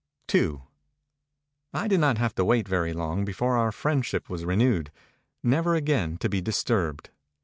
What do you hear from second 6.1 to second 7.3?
to be dis turbed.